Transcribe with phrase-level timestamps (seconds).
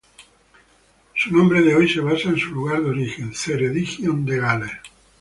[1.13, 4.71] Su nombre de hoy se basa en su lugar de origen: Ceredigion en Gales.